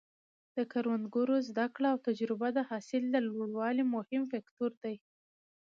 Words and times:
د 0.55 0.57
کروندګرو 0.71 1.35
زده 1.49 1.65
کړه 1.75 1.87
او 1.93 1.99
تجربه 2.07 2.47
د 2.53 2.59
حاصل 2.69 3.03
د 3.09 3.15
لوړوالي 3.27 3.83
مهم 3.95 4.21
فکتور 4.33 4.71
دی. 4.83 4.95